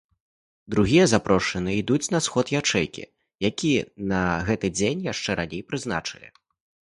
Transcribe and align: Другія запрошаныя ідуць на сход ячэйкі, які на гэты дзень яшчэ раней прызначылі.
Другія 0.75 1.03
запрошаныя 1.09 1.75
ідуць 1.81 2.11
на 2.15 2.21
сход 2.27 2.45
ячэйкі, 2.61 3.03
які 3.49 3.71
на 4.13 4.21
гэты 4.47 4.67
дзень 4.79 5.05
яшчэ 5.13 5.31
раней 5.41 5.61
прызначылі. 5.69 6.27